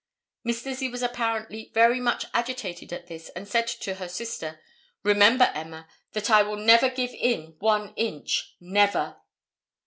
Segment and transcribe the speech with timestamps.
[0.43, 4.59] Miss Lizzie was apparently very much agitated at this and said to her sister,
[5.03, 9.17] "Remember, Emma, that I will never give in one inch, never."